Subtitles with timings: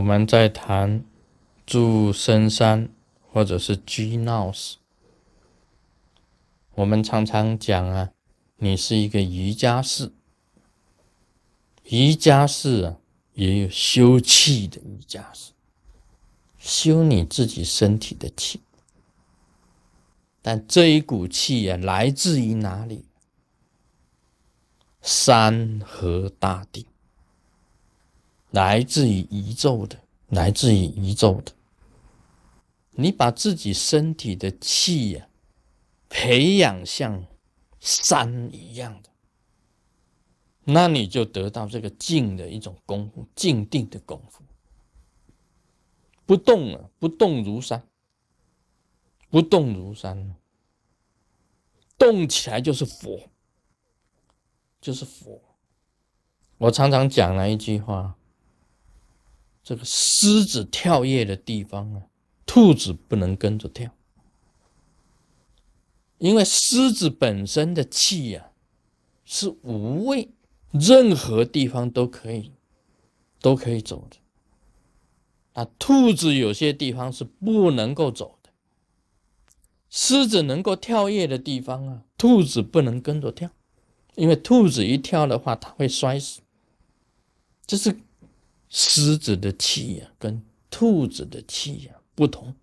[0.00, 1.04] 我们在谈
[1.66, 2.88] 住深山
[3.30, 4.78] 或者是居闹市，
[6.74, 8.10] 我们常常讲啊，
[8.56, 10.10] 你是一个瑜伽士，
[11.84, 12.96] 瑜伽士啊，
[13.34, 15.52] 也有修气的瑜伽士，
[16.56, 18.62] 修你自己身体的气。
[20.40, 23.04] 但这一股气啊，来自于哪里？
[25.02, 26.86] 山河大地。
[28.50, 31.52] 来自于宇宙的，来自于宇宙的。
[32.92, 35.28] 你把自己身体的气呀，
[36.08, 37.24] 培养像
[37.78, 39.10] 山一样的，
[40.64, 44.42] 那你就得到这个静的一种功夫，静定的功夫。
[46.26, 47.82] 不动了，不动如山，
[49.30, 50.34] 不动如山，
[51.96, 53.30] 动起来就是佛，
[54.80, 55.40] 就是佛。
[56.58, 58.16] 我常常讲了一句话。
[59.62, 62.02] 这个狮子跳跃的地方啊，
[62.46, 63.94] 兔子不能跟着跳，
[66.18, 68.50] 因为狮子本身的气呀
[69.24, 70.30] 是无畏，
[70.72, 72.52] 任何地方都可以，
[73.40, 74.16] 都可以走的。
[75.52, 78.50] 啊，兔子有些地方是不能够走的，
[79.90, 83.50] 狮子能够跳跃的地方啊，兔子不能跟着跳，
[84.14, 86.40] 因为兔子一跳的话，它会摔死。
[87.66, 88.00] 这是。
[88.70, 92.54] 狮子的气呀，跟兔子的气呀不同。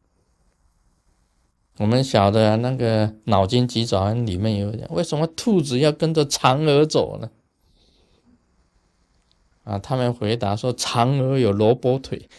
[1.76, 7.30] 我们晓得那个脑筋急转弯里面有讲，为什么兔子要跟着嫦娥走呢？
[9.64, 12.30] 啊，他们回答说，嫦娥有萝卜腿。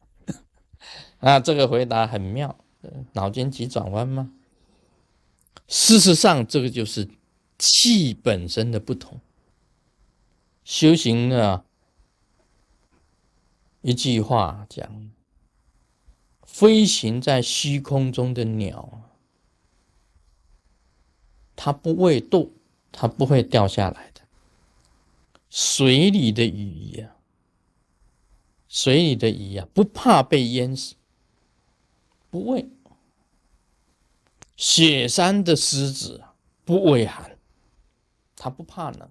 [1.18, 2.62] 啊，这个回答很妙，
[3.14, 4.30] 脑筋急转弯吗？
[5.66, 7.08] 事实上，这个就是
[7.58, 9.20] 气本身的不同。
[10.62, 11.64] 修行啊。
[13.82, 15.10] 一句话讲，
[16.42, 19.10] 飞行在虚空中的鸟，
[21.56, 22.50] 它不会动，
[22.92, 24.20] 它不会掉下来的。
[25.48, 27.16] 水里的鱼呀，
[28.68, 30.94] 水里的鱼呀，不怕被淹死，
[32.30, 32.68] 不会。
[34.56, 36.22] 雪山的狮子
[36.66, 37.38] 不畏寒，
[38.36, 39.10] 它不怕冷。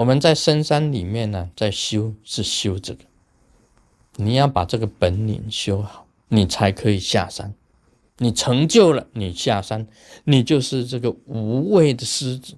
[0.00, 3.04] 我们在深山里面呢，在修是修这个，
[4.16, 7.52] 你要把这个本领修好，你才可以下山。
[8.16, 9.86] 你成就了，你下山，
[10.24, 12.54] 你就是这个无畏的狮子。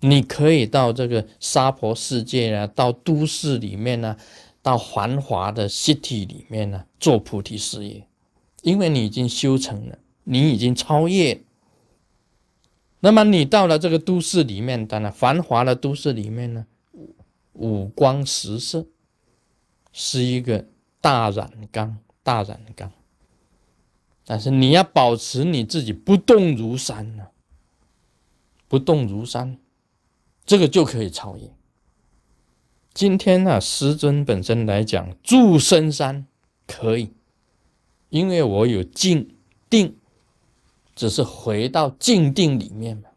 [0.00, 4.16] 你可以到这个沙婆世界啊，到都市里面呢，
[4.62, 8.06] 到繁华的 city 里面呢，做菩提事业，
[8.62, 11.38] 因为你已经修成了，你已经超越。
[13.00, 16.64] 那么你到了这个都市里面，当然繁华的都市里面呢。
[17.58, 18.86] 五光十色，
[19.92, 20.66] 是一个
[21.00, 22.92] 大染缸，大染缸。
[24.24, 27.28] 但是你要保持你自己不动如山呢，
[28.68, 29.58] 不动如山，
[30.44, 31.50] 这个就可以超越。
[32.94, 36.26] 今天呢，师尊本身来讲，住深山
[36.66, 37.12] 可以，
[38.10, 39.36] 因为我有静
[39.70, 39.96] 定，
[40.94, 43.08] 只是回到静定里面嘛。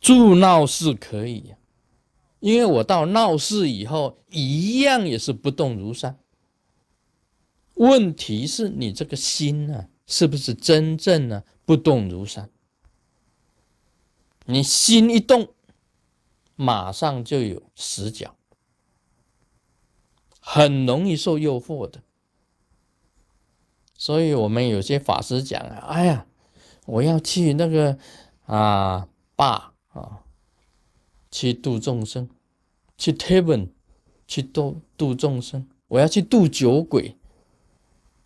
[0.00, 1.56] 住闹市可以呀。
[2.44, 6.18] 因为我到闹市以后，一样也是不动如山。
[7.72, 12.50] 问题是你这个心呢，是不是真正呢不动如山？
[14.44, 15.54] 你心一动，
[16.54, 18.36] 马上就有死角，
[20.38, 22.02] 很容易受诱惑的。
[23.96, 26.26] 所以我们有些法师讲啊，哎呀，
[26.84, 27.98] 我要去那个
[28.44, 30.20] 啊坝啊。
[31.36, 32.30] 去度众生，
[32.96, 33.68] 去 heaven，
[34.26, 35.68] 去度度众生。
[35.88, 37.16] 我要去度酒鬼，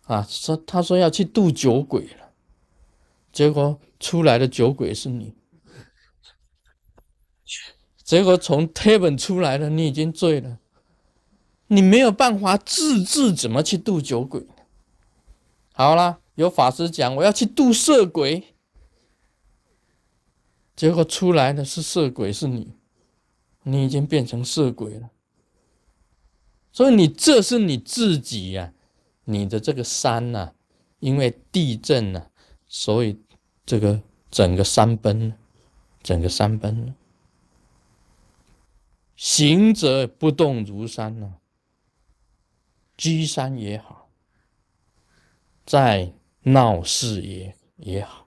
[0.03, 2.31] 啊，说他说要去度酒鬼了，
[3.31, 5.35] 结果出来的酒鬼是你，
[8.03, 10.59] 结果从 heaven 出来了，你已经醉了，
[11.67, 14.47] 你没有办法自制，怎么去度酒鬼？
[15.73, 18.55] 好了，有法师讲我要去度色鬼，
[20.75, 22.73] 结果出来的是色鬼，是你。
[23.63, 25.11] 你已经变成色鬼了，
[26.71, 28.73] 所以你这是你自己呀，
[29.25, 30.53] 你的这个山呐，
[30.99, 32.29] 因为地震呐，
[32.67, 33.19] 所以
[33.65, 34.01] 这个
[34.31, 35.33] 整个山崩，
[36.01, 36.95] 整个山崩了。
[39.15, 41.35] 行者不动如山呢，
[42.97, 44.09] 居山也好，
[45.65, 46.13] 在
[46.43, 48.25] 闹市也也好，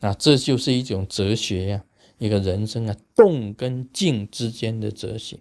[0.00, 1.84] 啊，这就是一种哲学呀。
[2.18, 5.38] 一个人生啊，动跟静之间的哲学。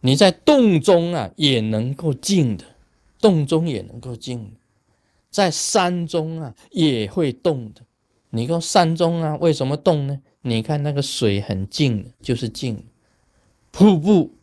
[0.00, 2.64] 你在动中啊，也能够静的；
[3.20, 4.56] 动中也能够静的，
[5.30, 7.82] 在山中啊，也会动的。
[8.30, 10.20] 你看山中啊，为什么动呢？
[10.42, 12.76] 你看那个水很静，就是静；
[13.72, 14.34] 瀑布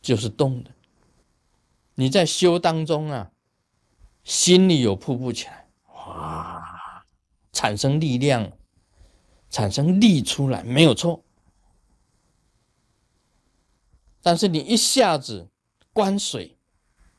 [0.00, 0.70] 就是动的。
[1.96, 3.32] 你在修当中啊，
[4.22, 7.04] 心里有瀑布起来，哇，
[7.52, 8.52] 产生力量，
[9.50, 11.22] 产生力出来，没有错。
[14.22, 15.48] 但是你一下子
[15.92, 16.56] 关水，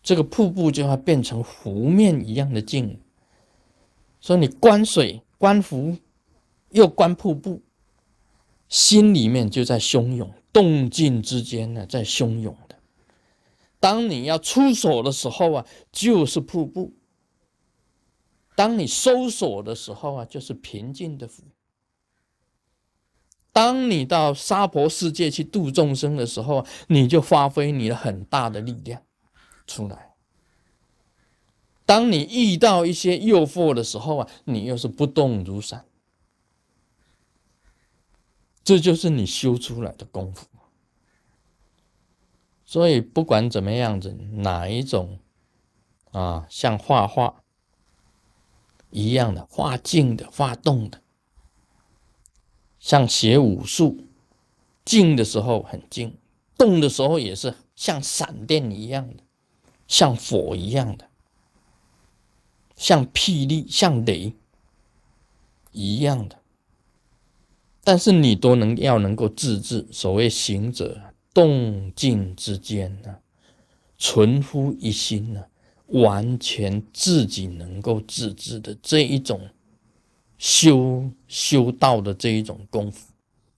[0.02, 3.00] 这个瀑布就要变成湖面一样的静。
[4.20, 5.98] 所以你关水、关湖，
[6.70, 7.62] 又关瀑布，
[8.70, 12.76] 心里面就在汹涌，动静之间呢，在汹涌的。
[13.80, 16.94] 当你要出手的时候啊，就是瀑布；
[18.56, 21.44] 当你收手的时候啊，就是平静的湖。
[23.54, 29.02] 当你到娑婆世界去度众生的时候，你就发挥你的很大的力量
[29.68, 30.12] 出来。
[31.86, 35.86] 当你遇到一些诱惑的时候啊，你又是不动如山。
[38.64, 40.48] 这就是你修出来的功夫。
[42.64, 45.20] 所以不管怎么样子，哪一种
[46.12, 47.44] 啊，像画画
[48.92, 51.02] 一样的画静的、画动的。
[52.82, 53.96] 像学武术，
[54.84, 56.18] 静的时候很静，
[56.58, 59.24] 动的时候也是像闪电一样的，
[59.88, 61.08] 像火一样的，
[62.76, 64.34] 像霹雳、像雷
[65.72, 66.40] 一样的。
[67.84, 69.88] 但是你都能要能够自制。
[69.92, 71.00] 所谓行者
[71.34, 73.20] 动静之间呢，
[74.00, 75.46] 存乎一心呢，
[75.86, 79.50] 完全自己能够自制的这一种。
[80.42, 83.14] 修修道的这一种功夫，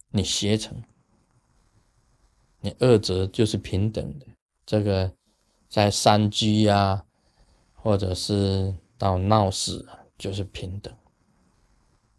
[0.09, 0.83] 你学成，
[2.59, 4.25] 你二者就是平等的。
[4.65, 5.09] 这个
[5.69, 7.05] 在山居呀，
[7.73, 9.87] 或者是到闹市，
[10.17, 10.93] 就是平等。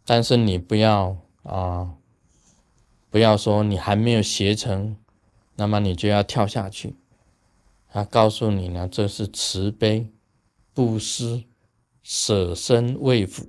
[0.03, 1.97] 但是你不要啊，
[3.11, 4.97] 不要说你还没有学成，
[5.57, 6.95] 那么你就要跳下去。
[7.89, 10.11] 他告诉你呢，这是慈悲、
[10.73, 11.43] 布施、
[12.01, 13.47] 舍身为辅。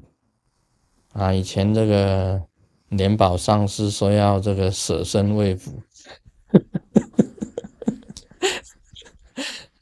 [1.17, 2.43] 啊，以前这个
[2.91, 5.81] 莲宝上师说要这个舍身为辅，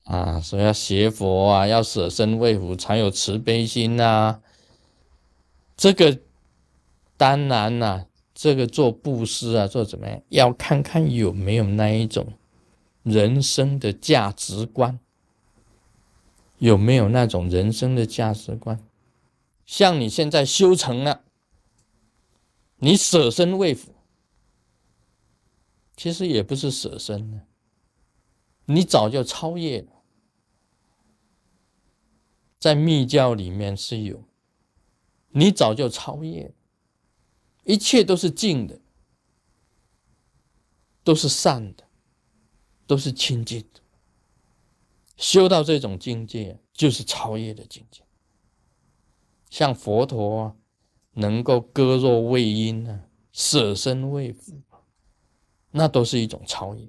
[0.04, 4.40] 啊，说要学佛啊，要舍身为辅才有慈悲心呐。
[5.76, 6.20] 这个
[7.16, 12.28] 当然呐，这个做布施啊，做怎么样，要看看有没有那一种
[13.02, 15.00] 人生的价值观，
[16.58, 18.78] 有没有那种人生的价值观。
[19.66, 21.22] 像你现在修成了，
[22.84, 23.94] 你舍身为辅，
[25.96, 27.46] 其实也不是舍身呢，
[28.66, 30.02] 你早就超越了。
[32.58, 34.22] 在密教里面是有，
[35.30, 36.54] 你早就超越，
[37.64, 38.78] 一切都是净的，
[41.02, 41.88] 都是善的，
[42.86, 43.80] 都是清净的。
[45.16, 48.04] 修到这种境界，就是超越的境界。
[49.48, 50.56] 像佛陀啊
[51.14, 54.60] 能够割肉喂鹰呢，舍身为父，
[55.70, 56.88] 那都是一种超越。